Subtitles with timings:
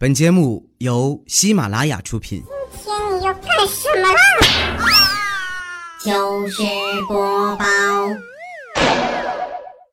[0.00, 2.42] 本节目由喜马拉雅出品。
[2.82, 4.18] 今天你要干什么啦？
[6.02, 6.62] 就是
[7.06, 7.64] 播报，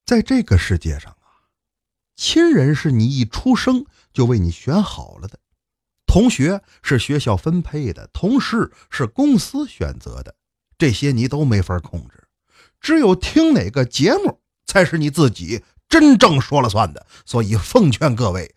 [0.05, 1.51] 在这个世界上啊，
[2.15, 3.83] 亲人是你一出生
[4.13, 5.39] 就为你选好了的，
[6.05, 10.35] 同学是学校分配的，同事是公司选择的，
[10.77, 12.29] 这些你都没法控制。
[12.79, 17.05] 只有听哪个节目才是你自己真正说了算的。
[17.25, 18.55] 所以奉劝各位，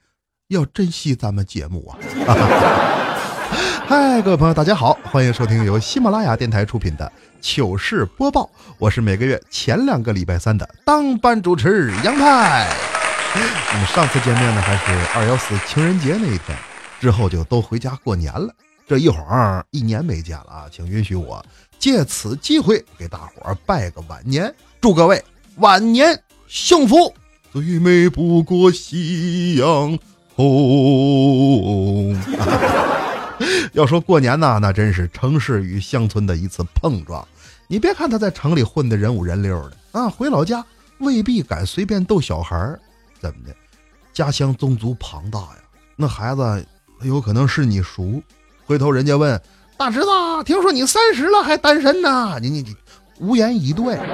[0.50, 1.94] 要珍惜咱们节目啊！
[3.86, 12.66] 嗨，各位朋友，大家好，欢迎收听由喜马拉雅电台出品的糗事播报，我是每个月前两个礼拜三的当班主持杨太。
[13.32, 16.58] 我们上次见面呢，还是二幺四情人节那一天，
[17.00, 18.52] 之后就都回家过年了。
[18.88, 21.40] 这一晃一年没见了啊，请允许我
[21.78, 25.24] 借此机会给大伙儿拜个晚年，祝各位
[25.58, 27.14] 晚年幸福。
[27.52, 29.98] 最美不过夕阳
[30.40, 32.16] 红。
[33.72, 37.26] 要说过年呐，那真是城市与乡村的一次碰撞。
[37.68, 40.64] 你别看他在城里混的人五人六的啊，回老家
[40.98, 42.80] 未必敢随便逗小孩儿。
[43.20, 43.54] 怎么的？
[44.12, 45.58] 家乡宗族庞大呀，
[45.96, 46.66] 那孩子
[47.02, 48.22] 有可能是你叔。
[48.66, 49.40] 回头人家问
[49.76, 50.06] 大侄子，
[50.44, 52.38] 听说你三十了还单身呢？
[52.42, 52.74] 你你你，
[53.20, 53.96] 无言以对。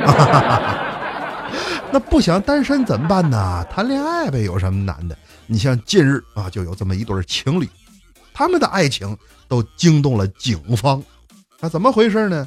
[1.91, 3.65] 那不想单身怎么办呢？
[3.71, 5.17] 谈恋爱呗，有什么难的？
[5.47, 7.69] 你像近日啊，就有这么一对情侣。
[8.35, 9.17] 他们的爱情
[9.49, 11.03] 都惊动了警方，
[11.61, 12.47] 啊，怎么回事呢？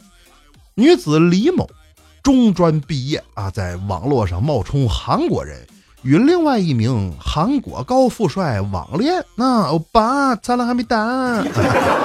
[0.75, 1.69] 女子李某
[2.21, 5.65] 中专毕业啊，在网络上冒充韩国人，
[6.03, 9.25] 与另外一名韩国高富帅网恋。
[9.35, 11.45] 那欧巴，咱俩还没单。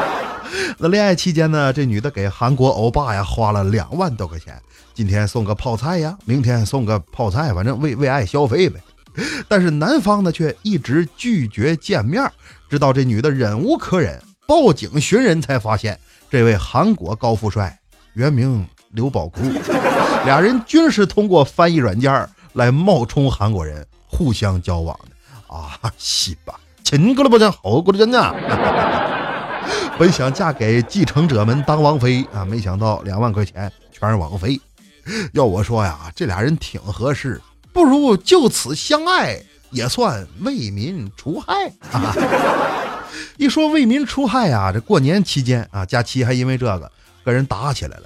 [0.79, 4.59] 那恋爱期间呢，这女的给韩国欧巴呀花了两万多块钱，
[4.95, 8.81] 今天送个泡菜呀，明天送个泡菜，反正为为爱消费呗。
[9.49, 12.31] 但是男方呢，却一直拒绝见面。
[12.69, 15.99] 直到这女的忍无可忍，报警寻人，才发现
[16.31, 17.79] 这位韩国高富帅
[18.15, 19.43] 原名刘宝库，
[20.25, 25.79] 俩人均是通过翻译软件来冒充韩国人互相交往的啊！
[25.97, 28.35] 西吧，亲过了不讲好过的人呐！
[29.99, 34.61] 本想嫁给继承者们当王妃啊，没想到两万块钱全是王妃。
[35.33, 37.41] 要我说呀，这俩人挺合适，
[37.75, 39.43] 不如就此相爱。
[39.71, 42.15] 也算为民除害啊！
[43.37, 46.93] 一说为民除害啊，这过年期间啊，佳琪还因为这个
[47.25, 48.05] 跟人打起来了。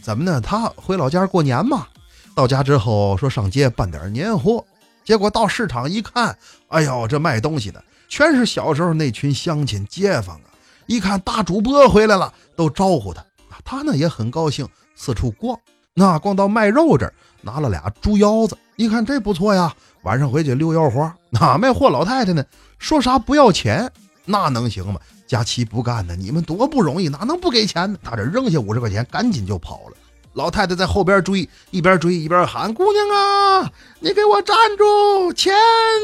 [0.00, 0.40] 怎么呢？
[0.40, 1.86] 他回老家过年嘛，
[2.34, 4.64] 到家之后说上街办点年货，
[5.04, 6.34] 结果到市场一看，
[6.68, 10.48] 哎呦，这卖东西的全是小时候那群乡亲街坊啊！
[10.86, 13.22] 一看大主播回来了，都招呼他，
[13.62, 14.66] 他呢也很高兴，
[14.96, 15.60] 四处逛。
[15.94, 19.74] 那逛到卖肉这儿，拿了俩猪腰子，一看这不错呀。
[20.02, 22.42] 晚上回去溜腰花，哪卖货老太太呢？
[22.78, 23.90] 说啥不要钱，
[24.24, 25.00] 那能行吗？
[25.26, 27.98] 佳琪不干呢，你们多不容易，哪能不给钱呢？
[28.02, 29.96] 他这扔下五十块钱，赶紧就跑了。
[30.34, 35.32] 老太太在后边追，一边追一边喊：“姑娘啊，你给我站住！
[35.32, 35.52] 钱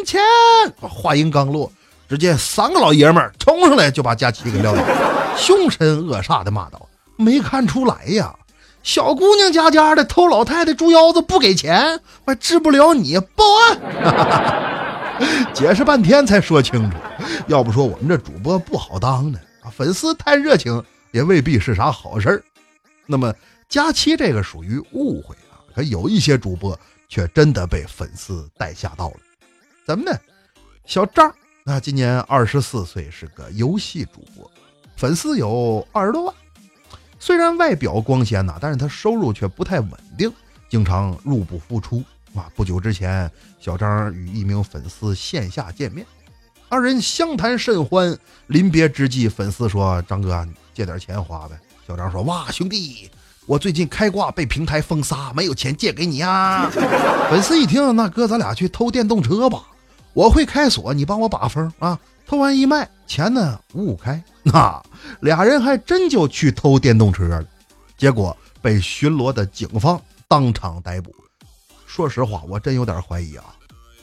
[0.05, 0.21] 钱！”
[0.83, 1.71] 话音刚落，
[2.09, 4.83] 只见三个老爷们冲上来就把佳琪给撂倒，
[5.37, 8.35] 凶神恶煞的骂道：“没看出来呀？”
[8.87, 15.19] 小姑娘家家的偷老太太猪腰子不给钱，我治不了你，报案！
[15.53, 16.97] 解释半天才说清楚，
[17.49, 19.41] 要不说我们这主播不好当呢，
[19.73, 20.81] 粉丝太热情
[21.11, 22.43] 也未必是啥好事儿。
[23.07, 23.35] 那么
[23.69, 29.17] 佳期这个属于误会啊，可有一些主播却真的被粉丝带下道了。
[29.85, 30.17] 怎么呢？
[30.85, 31.29] 小张
[31.65, 34.49] 啊，今年二十四岁，是个游戏主播，
[34.97, 36.33] 粉丝有二十多万。
[37.19, 40.33] 虽然外表光鲜呐，但是他收入却不太稳定，
[40.69, 42.03] 经常入不敷出
[42.35, 42.51] 啊。
[42.55, 46.07] 不久之前，小张与一名粉丝线下见面，
[46.69, 48.17] 二人相谈甚欢。
[48.49, 53.11] 临别之际，粉丝说：“张哥，借点钱花呗。”小张说：“哇，兄弟，
[53.47, 56.71] 我最近开挂被平台封杀，没有钱借给你啊。
[57.31, 59.63] ”粉丝一听，那哥，咱俩去偷电动车吧，
[60.13, 61.99] 我会开锁，你帮我把风啊。
[62.27, 64.23] 偷完一卖，钱呢五五开。
[64.43, 64.83] 那
[65.21, 67.45] 俩人还真就去偷电动车了，
[67.97, 71.15] 结果被巡逻的警方当场逮捕。
[71.87, 73.45] 说实话，我真有点怀疑啊！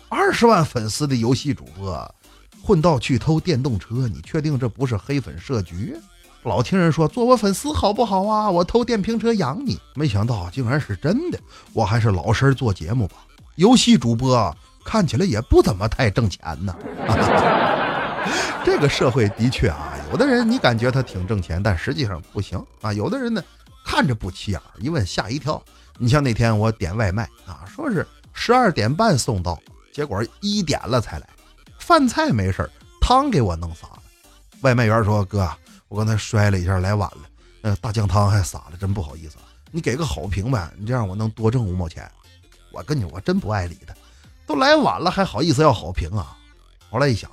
[0.10, 2.16] 二十万粉丝的游戏主播，
[2.64, 5.96] 混到去偷电动车，你确定这不是黑粉设局？
[6.44, 8.50] 老听人说做我粉丝好不好啊？
[8.50, 11.40] 我偷电瓶车养你，没想到竟然是真的。
[11.74, 13.18] 我还是老实做节目吧。
[13.56, 16.76] 游戏主播看起来也不怎么太挣钱呢。
[18.64, 22.94] 这个社会的确啊，有的人你感觉他挺挣钱，但实际上不行啊。
[22.94, 23.44] 有的人呢，
[23.86, 25.62] 看着不起眼，一问吓一跳。
[25.98, 29.60] 你像那天我点外卖啊，说是十二点半送到，
[29.94, 31.28] 结果一点了才来。
[31.78, 32.68] 饭菜没事
[33.02, 34.02] 汤给我弄洒了。
[34.62, 35.50] 外卖员说：“哥，
[35.90, 37.30] 我刚才摔了一下，来晚了，
[37.64, 39.36] 呃，大酱汤还洒了，真不好意思，
[39.72, 42.10] 你给个好评呗，你这样我能多挣五毛钱。”
[42.72, 43.94] 我跟你，我真不爱理他，
[44.48, 46.36] 都来晚了还好意思要好评啊？
[46.90, 47.30] 后来一想，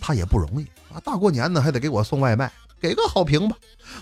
[0.00, 2.50] 他也不容易啊，大过年的还得给我送外卖，
[2.80, 3.56] 给个好评吧。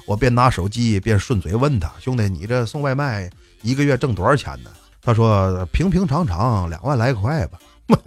[0.06, 3.28] 我边拿手机边顺嘴问他：“兄弟，你这送外卖
[3.62, 4.70] 一个月挣多少钱呢？”
[5.02, 7.58] 他说：“平平常常两万来块吧。”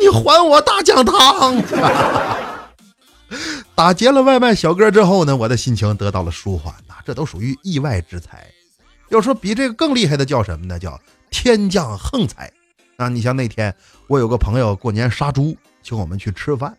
[0.00, 1.62] 你还我大酱汤！
[3.74, 8.46] 打劫了外卖小哥之后呢，我的心情得到了舒缓呐，这都属于意外之财。
[9.10, 10.78] 要说比这个更厉害的叫什么呢？
[10.78, 10.98] 叫
[11.30, 12.50] 天降横财
[12.96, 13.08] 啊！
[13.08, 13.74] 你像那天
[14.06, 15.54] 我有个朋友过年杀猪，
[15.88, 16.76] 请我们去吃饭，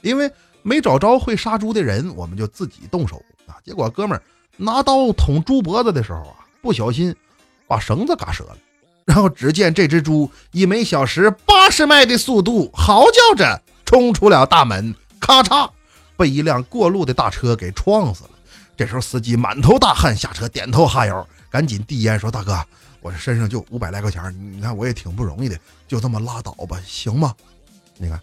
[0.00, 0.30] 因为
[0.62, 3.60] 没找着会杀猪的人，我们就自己动手啊。
[3.62, 4.22] 结果哥们儿
[4.56, 7.14] 拿刀捅猪脖子的时候啊，不小心
[7.66, 8.56] 把绳子嘎折了。
[9.04, 15.70] 然后只见这只猪以每小时八十迈的速度嚎叫着冲出了大门，咔嚓，
[16.16, 18.30] 被一辆过路的大车给撞死了。
[18.78, 22.58] 这时候司机满头大汗下车，点头哈腰，赶紧递烟说：“大哥，
[23.00, 27.34] 我这身上就五百来块钱，你看我也挺不容易的，就这么拉倒吧，行吗？”
[27.98, 28.20] 你看，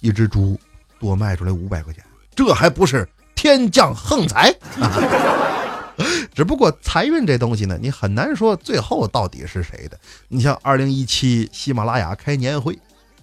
[0.00, 0.58] 一只猪
[0.98, 2.02] 多卖出来五百块钱，
[2.34, 4.54] 这还不是天降横财？
[6.34, 10.00] 只不过财运这东西呢，你很难说最后到底是谁的。
[10.28, 12.78] 你像二零一七喜马拉雅开年会，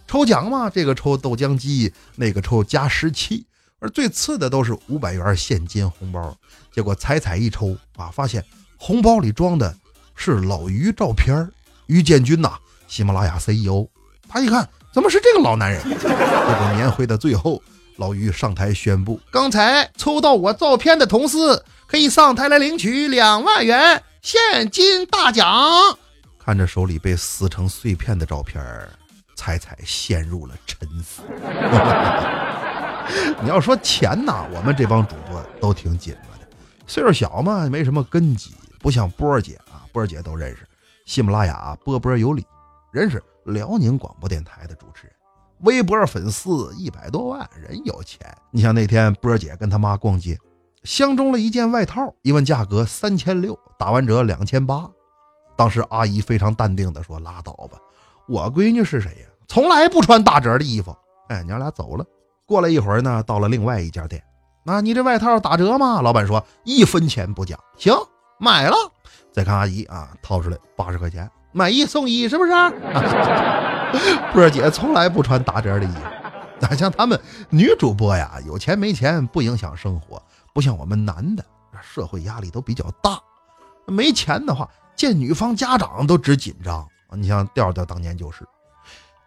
[0.07, 3.47] 抽奖嘛，这个抽豆浆机，那个抽加湿器，
[3.79, 6.37] 而最次的都是五百元现金红包。
[6.71, 8.45] 结果彩彩一抽啊，发现
[8.77, 9.75] 红包里装的
[10.15, 11.49] 是老于照片
[11.87, 13.87] 于建军呐，喜马拉雅 CEO。
[14.29, 15.79] 他一看，怎么是这个老男人？
[15.83, 17.61] 结果年会的最后，
[17.97, 21.37] 老于上台宣布，刚才抽到我照片的同事。
[21.85, 25.47] 可以上台来领取两万元现金大奖。
[26.43, 28.59] 看着手里被撕成碎片的照片，
[29.35, 31.21] 彩彩陷入了沉思。
[33.43, 36.47] 你要说钱呐，我们这帮主播都挺紧巴的。
[36.87, 40.67] 岁数小嘛，没什么根基，不像波儿姐啊，波儿姐都认识。
[41.05, 42.43] 喜马拉雅波波有理，
[42.91, 45.15] 认识辽宁广播电台的主持人，
[45.61, 48.19] 微博粉丝一百多万，人有钱。
[48.51, 50.37] 你像那天波儿姐跟他妈逛街。
[50.83, 54.89] 相中了一件外套，一问价格三千六，打完折两千八。
[55.57, 57.77] 当时阿姨非常淡定地说：“拉倒吧，
[58.27, 59.27] 我闺女是谁呀？
[59.47, 60.95] 从来不穿打折的衣服。”
[61.27, 62.05] 哎，娘俩走了。
[62.45, 64.23] 过了一会儿呢，到了另外一家店，
[64.63, 66.01] 那你这外套打折吗？
[66.01, 67.59] 老板说一分钱不降。
[67.77, 67.93] 行，
[68.39, 68.75] 买了。
[69.33, 72.51] 再看阿姨啊，掏出来八十块钱，买一送一，是不是？
[74.31, 76.01] 波姐从来不穿打折的衣服。
[76.59, 77.19] 哪像他们
[77.49, 80.21] 女主播呀，有钱没钱不影响生活。
[80.53, 81.43] 不像我们男的，
[81.81, 83.19] 社会压力都比较大，
[83.87, 86.87] 没钱的话，见女方家长都直紧张。
[87.11, 88.45] 你像调调当年就是，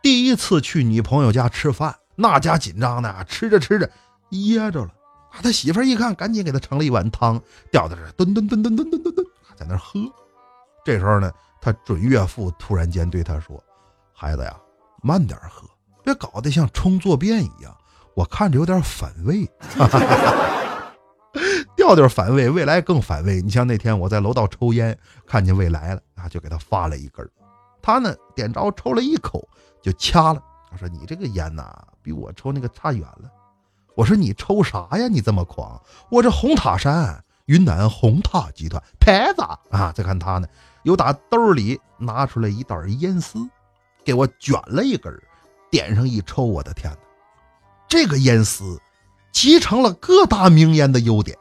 [0.00, 3.90] 第一次去女朋友家吃饭，那家紧张的，吃着吃着
[4.30, 4.90] 噎着了。
[5.42, 7.42] 他媳妇儿一看，赶紧给他盛了一碗汤，
[7.72, 10.00] 调在这吨吨吨吨吨吨吨吨，在那喝。
[10.84, 11.30] 这时候呢，
[11.60, 13.62] 他准岳父突然间对他说
[14.14, 14.56] ：“孩子呀，
[15.02, 15.68] 慢点喝，
[16.02, 17.76] 别搞得像冲坐便一样，
[18.14, 19.48] 我看着有点反胃。”
[21.76, 23.40] 调调反胃，未来更反胃。
[23.40, 24.96] 你像那天我在楼道抽烟，
[25.26, 27.28] 看见未来了啊，就给他发了一根
[27.82, 29.48] 他呢点着抽了一口
[29.82, 30.42] 就掐了。
[30.70, 31.64] 他说：“你这个烟呐，
[32.02, 33.30] 比我抽那个差远了。”
[33.96, 35.08] 我说：“你抽啥呀？
[35.08, 35.80] 你这么狂？
[36.10, 39.90] 我这红塔山云南红塔集团牌子啊！
[39.92, 40.46] 再看他呢，
[40.82, 43.38] 又打兜里拿出来一袋烟丝，
[44.04, 45.12] 给我卷了一根，
[45.70, 46.44] 点上一抽。
[46.44, 46.98] 我的天哪，
[47.88, 48.80] 这个烟丝！
[49.32, 51.36] 集成了各大名烟的优点，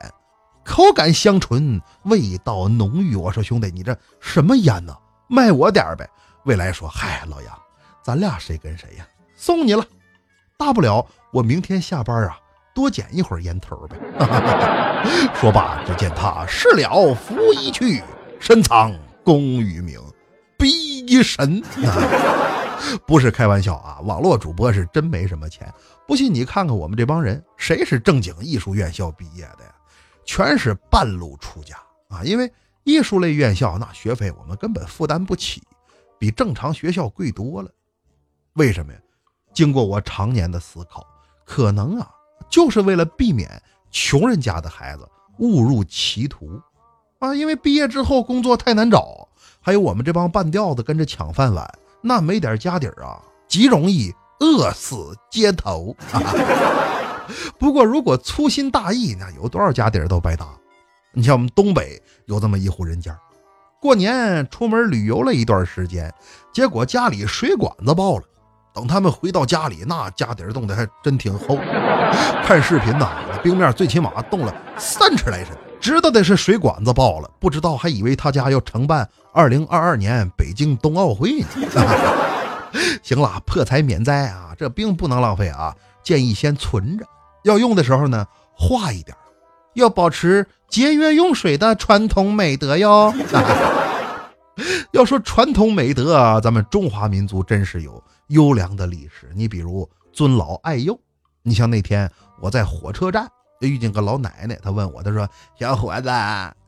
[0.63, 3.15] 口感香醇，味道浓郁。
[3.15, 4.95] 我说兄弟，你这什么烟呢？
[5.27, 6.07] 卖我点呗。
[6.43, 7.59] 未来说：“嗨，老杨，
[8.03, 9.07] 咱俩谁跟谁呀？
[9.35, 9.83] 送你了，
[10.55, 12.37] 大不了我明天下班啊，
[12.75, 13.97] 多捡一会儿烟头呗。
[15.33, 18.03] ”说罢，只见他事了拂衣去，
[18.39, 18.93] 深藏
[19.29, 20.01] 功与名，
[20.57, 22.97] 逼神啊。
[23.05, 23.99] 不是开玩笑啊！
[23.99, 25.71] 网络主播是真没什么钱，
[26.07, 29.75] 不信你看看我们这帮人，谁是正经艺术院校毕业的呀？
[30.25, 31.75] 全是半路出家
[32.07, 32.23] 啊！
[32.23, 32.51] 因为
[32.83, 35.61] 艺术类院校那学费我们根本负担不起，
[36.17, 37.69] 比正常学校贵多了。
[38.53, 38.99] 为什么呀？
[39.53, 41.05] 经过我常年的思考，
[41.45, 42.09] 可能啊，
[42.49, 45.07] 就是为了避免穷人家的孩子
[45.37, 46.59] 误入歧途
[47.19, 47.35] 啊！
[47.35, 49.27] 因为毕业之后工作太难找，
[49.61, 51.69] 还有我们这帮半吊子跟着抢饭碗。
[52.01, 55.95] 那没点家底儿啊，极容易饿死街头。
[57.59, 60.47] 不过如果粗心大意，那有多少家底儿都白搭。
[61.11, 63.17] 你像我们东北有这么一户人家，
[63.81, 66.13] 过年出门旅游了一段时间，
[66.53, 68.23] 结果家里水管子爆了，
[68.73, 71.57] 等他们回到家里，那家底儿冻得还真挺厚。
[72.47, 73.09] 看视频呐，
[73.43, 75.53] 冰面最起码冻了三尺来深。
[75.79, 81.47] 知道的是水管子爆了，不知道还以为他家要承办二零二二年北京冬奥会呢。
[83.01, 87.05] 行了，破财免灾啊，这冰不能浪费啊，建议先存着，
[87.43, 89.17] 要用的时候呢化一点，
[89.73, 93.13] 要保持节约用水的传统美德哟。
[94.91, 99.31] 要说传统美德啊，咱们中华民族真是有优良的历史。
[99.33, 100.99] 你比如尊老爱幼，
[101.41, 103.27] 你像那天我在火车站
[103.67, 105.27] 遇见个老奶奶，她问我，她说
[105.59, 106.09] ：“小伙子，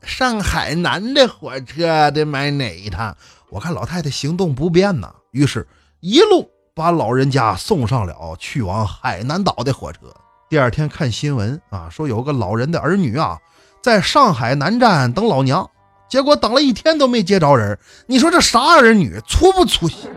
[0.02, 3.16] 上海南的火车得买哪一趟？”
[3.48, 5.66] 我看老太太行动不便呐，于是
[6.00, 10.00] 一路把老人家送上了去往海南岛的火车。
[10.48, 13.38] 第二天看新闻啊，说有个老人的儿女啊，
[13.82, 15.68] 在上海南站等老娘。
[16.08, 20.10] 结果等了一天都没接着人，你说这啥儿女粗不粗心？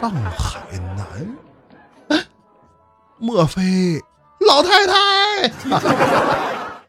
[0.00, 0.87] 上海南，
[3.18, 4.02] 莫非
[4.46, 5.52] 老太太？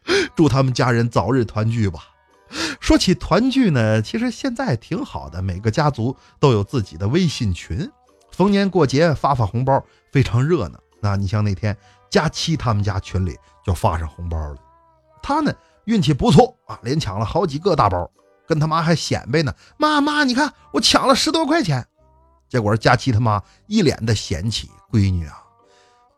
[0.34, 2.00] 祝他们家人早日团聚吧。
[2.80, 7.90] 说起团聚呢，其实现在挺好的，每个家族都有自己的微信群，
[8.32, 10.78] 逢年过节发发红包，非常热闹。
[11.00, 11.76] 那你像那天
[12.10, 14.56] 佳期他们家群里就发上红包了，
[15.22, 15.52] 他呢？
[15.86, 18.08] 运气不错啊，连抢了好几个大包，
[18.46, 19.52] 跟他妈还显摆呢。
[19.76, 21.84] 妈妈，你看我抢了十多块钱。
[22.48, 25.40] 结果佳琪他妈一脸的嫌弃：“闺女啊，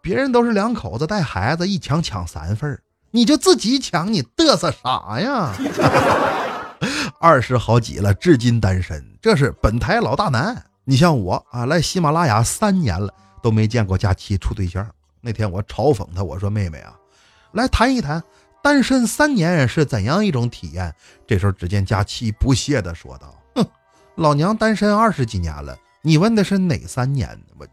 [0.02, 2.78] 别人都是两口子带孩子，一抢抢三份
[3.12, 5.54] 你就自己抢，你嘚瑟啥呀？”
[7.20, 10.60] 二十好几了，至今单身，这是本台老大难。
[10.84, 14.84] 你像我啊，来喜马拉雅三年了，都没见过佳琪处对象。
[15.20, 16.92] 那天我嘲讽他，我说：“妹妹啊，
[17.52, 18.20] 来谈一谈。”
[18.60, 20.92] 单身三年是怎样一种体验？
[21.26, 23.64] 这时候，只见佳琪不屑地说道：“哼，
[24.16, 27.40] 老娘单身二十几年了，你问的是哪三年？
[27.56, 27.66] 我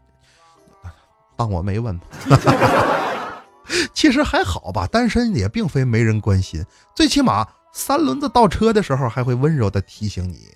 [1.40, 1.98] 当我没问。
[3.94, 6.62] 其实还好吧，单身也并非没人关心，
[6.94, 10.48] 最起码三轮子倒车的时候还会温柔地提醒你，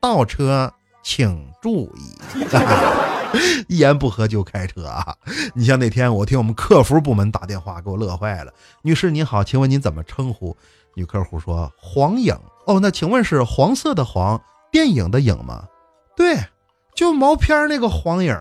[0.00, 2.44] 倒车请注意。
[3.66, 5.16] ”一言不合就开车啊！
[5.54, 8.52] 你像那天我听我们客服部门打电话，给我乐坏了。
[8.82, 10.56] 女士您好，请问您怎么称呼？
[10.94, 12.32] 女客户说黄影。
[12.66, 14.40] 哦，那请问是黄色的黄，
[14.70, 15.64] 电影的影吗？
[16.16, 16.38] 对，
[16.94, 18.38] 就毛片那个黄影。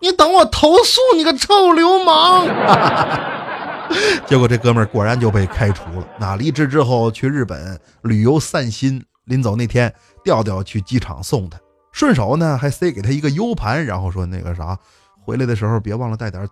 [0.00, 2.46] 你等我投诉你个臭流氓！
[4.26, 6.06] 结果这哥们儿果然就被开除了。
[6.18, 9.92] 那离职之后去日本旅游散心，临走那天
[10.24, 11.58] 调调去机场送他。
[11.92, 14.78] 顺手呢，还塞给他一个 U 盘，然后说那个啥，
[15.22, 16.48] 回来的时候别忘了带点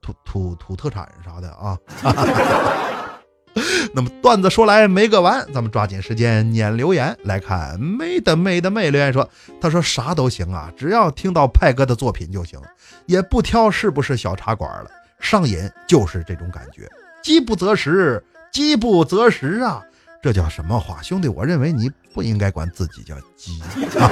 [0.00, 1.76] 土土土土特产啥的啊。
[3.94, 7.80] 那么段子说来没个完，咱们抓紧时间念留言来看。
[7.80, 9.28] 妹的妹的妹留言说，
[9.60, 12.60] 他说啥都行啊，只要听到派哥的作品就行，
[13.06, 15.58] 也不挑是不是小茶馆了，上瘾
[15.88, 16.88] 就是这种感觉，
[17.22, 18.22] 饥不择食，
[18.52, 19.82] 饥不择食啊。
[20.22, 21.28] 这叫什么话，兄弟？
[21.28, 23.62] 我认为你不应该管自己叫鸡，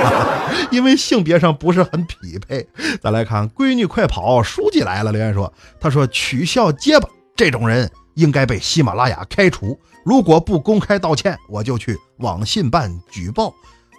[0.71, 2.65] 因为性别上不是很匹配。
[3.03, 5.11] 再来看，闺女快跑，书记来了。
[5.11, 13.55] 留言说，他说取笑结巴这种人应该被喜马拉雅开除，如果不公开道歉，我就去网信办举报。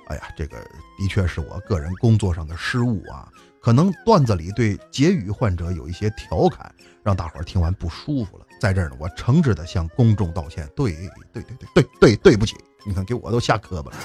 [0.08, 0.58] 哎呀，这个
[0.98, 3.28] 的确是我个人工作上的失误啊，
[3.60, 8.46] 可能段子里对结语患者有一些调侃，让大伙儿听完不舒服了。
[8.62, 10.70] 在这儿呢，我诚挚的向公众道歉。
[10.76, 10.94] 对
[11.34, 12.56] 对对对对对，对不起，
[12.86, 13.98] 你看给我都吓磕巴了。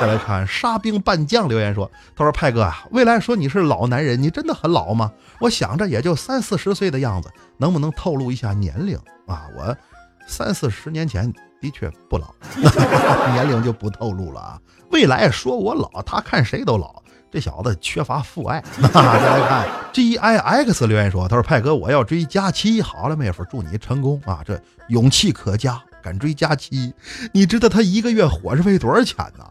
[0.00, 5.10] 再来看沙兵半将留言说：“他说派哥啊，未来说你是老男人，你真的很老吗？
[5.40, 9.46] 我想着也就三四十岁的样子，能不能透露一下年龄啊？
[9.56, 9.76] 我
[10.26, 12.32] 三四十年前的确不老，
[13.34, 14.58] 年龄就不透露了啊。
[14.90, 18.58] 未来说我老，他看谁都老。”这小子缺乏父爱。
[18.80, 22.80] 再来看 G I X 留言说：“他说派哥，我要追佳期。
[22.80, 24.40] 好了，妹夫，祝你成功啊！
[24.46, 26.92] 这勇气可嘉，敢追佳期。
[27.32, 29.44] 你知道他一个月伙食费多少钱呢？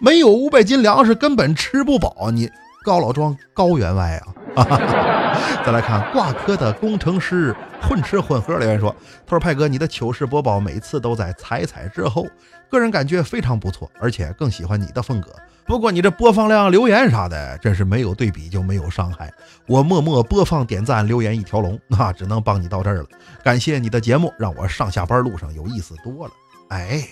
[0.00, 2.30] 没有五百斤粮食根本吃不饱。
[2.32, 2.50] 你
[2.84, 4.34] 高老庄高员外啊！
[5.64, 8.94] 再来看挂科的工程师混吃混喝留言说：
[9.26, 12.26] 他说派哥，你的糗事播报每次都在踩踩之后，
[12.70, 15.30] 个人感觉非常不错，而且更喜欢你的风格。”
[15.64, 19.32] 不过你这播放量、留言啥的，真是没有对比就没有伤害。
[19.68, 23.06] 我默默播放、点赞、留言一条龙，那只能帮你到这儿了。
[23.44, 26.32] 感谢你的节目，让我上下班路上有意思多了。
[26.70, 27.06] 哎，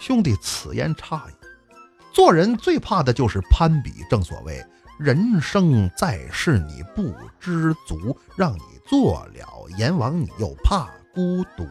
[0.00, 1.46] 兄弟，此言差矣。
[2.12, 3.92] 做人最怕的就是攀比。
[4.10, 4.60] 正所谓，
[4.98, 11.64] 人生在世你不知足，让你做了阎王，你又怕孤独。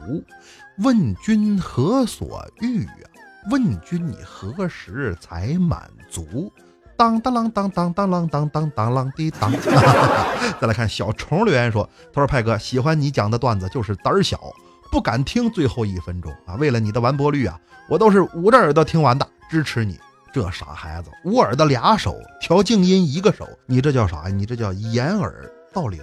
[0.80, 3.08] 问君何所欲啊？
[3.50, 6.52] 问君你何时才满足？
[6.98, 9.52] 当当啷当当当啷当当当啷滴当。
[10.60, 14.40] 再来看小虫留言说：“他说派哥喜欢你讲的段子，就是胆儿小，
[14.92, 16.56] 不敢听最后一分钟啊。
[16.56, 17.58] 为了你的完播率啊，
[17.90, 19.98] 我都是捂着耳朵听完的，支持你。
[20.34, 24.28] 这傻孩子，捂耳朵俩手，调静音一个手，你这叫啥？
[24.30, 26.02] 你这叫掩耳盗铃。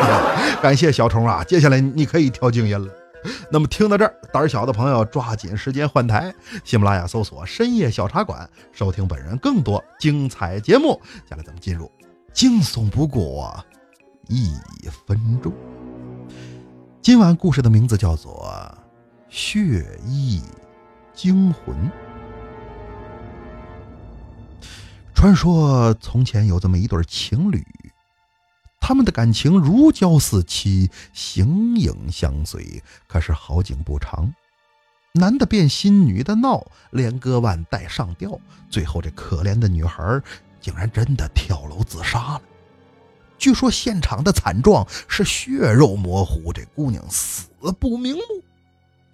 [0.62, 2.90] 感谢小虫啊，接下来你可以调静音了。”
[3.50, 6.32] 那么听到这儿，胆小的朋友抓紧时间换台，
[6.64, 10.98] 喜马拉雅搜索“深夜小茶馆”，收听本人更多精彩节目。
[11.28, 11.90] 下来咱们进入
[12.32, 13.62] 惊悚不过
[14.28, 14.54] 一
[15.06, 15.52] 分钟。
[17.02, 18.50] 今晚故事的名字叫做
[19.28, 20.40] 《血意
[21.12, 21.76] 惊魂》。
[25.16, 27.64] 传说从前有这么一对情侣。
[28.78, 32.82] 他们的感情如胶似漆，形影相随。
[33.08, 34.32] 可是好景不长，
[35.14, 38.38] 男的变心，女的闹，连割腕带上吊。
[38.68, 40.20] 最后，这可怜的女孩
[40.60, 42.42] 竟然真的跳楼自杀了。
[43.38, 47.48] 据说现场的惨状是血肉模糊，这姑娘死
[47.80, 48.22] 不瞑目，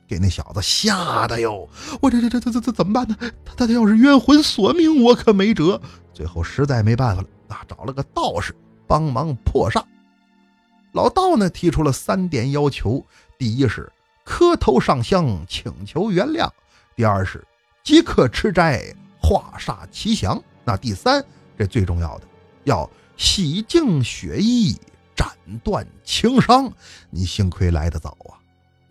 [0.06, 1.68] 给那小子吓得哟！
[2.00, 3.16] 我这这这这这这怎么办呢？
[3.44, 5.80] 他他他要是冤魂索命，我可没辙。
[6.12, 8.54] 最后实在没办法了，那找了个道士。
[8.84, 9.82] 帮忙破煞，
[10.92, 13.02] 老道呢提出了三点要求：
[13.38, 13.90] 第一是
[14.22, 16.46] 磕头上香请求原谅；
[16.94, 17.42] 第二是
[17.82, 21.24] 即刻吃斋化煞吉祥；那第三，
[21.56, 22.26] 这最重要的，
[22.64, 24.76] 要洗净血衣
[25.16, 25.26] 斩
[25.64, 26.70] 断情伤。
[27.08, 28.36] 你幸亏来得早啊！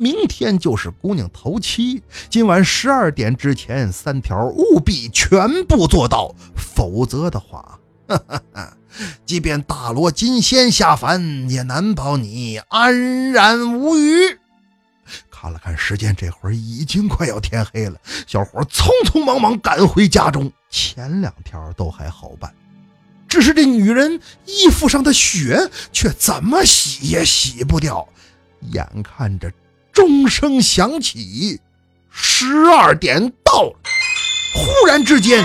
[0.01, 8.74] 明天就是姑娘头七，今晚十二点之前三条务必全部做到，否则的话，哈哈哈。
[9.27, 14.39] 即便大罗金仙下凡，也难保你安然无虞。
[15.29, 17.96] 看了看时间，这会儿已经快要天黑了。
[18.25, 20.51] 小伙匆匆忙忙赶回家中。
[20.72, 22.51] 前两条都还好办，
[23.27, 28.10] 只是这女人衣服上的血却怎么洗也洗不掉。
[28.72, 29.51] 眼看着
[29.91, 31.59] 钟声响起，
[32.09, 33.74] 十二点到了。
[34.53, 35.42] 忽然之间，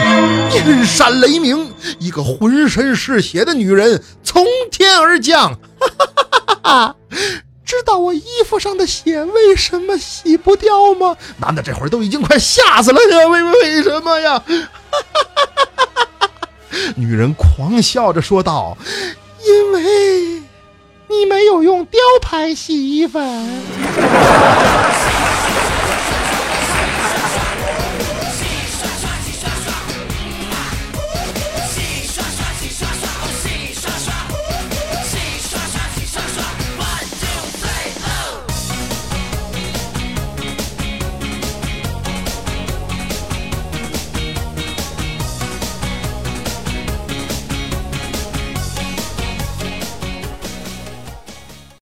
[0.50, 5.52] 电闪雷鸣，一个浑身是血的女人从天而降。
[5.78, 6.96] 哈哈哈哈哈哈！
[7.64, 11.16] 知道我衣服上的血为什么洗不掉吗？
[11.38, 13.26] 男的这会儿都已经快吓死了呀！
[13.28, 14.38] 为为什么呀？
[14.38, 14.98] 哈哈
[15.34, 15.44] 哈
[15.74, 16.30] 哈哈哈！
[16.96, 18.76] 女人狂笑着说道
[19.46, 20.35] ：“因为
[21.08, 23.22] 你没有用雕牌洗衣粉。”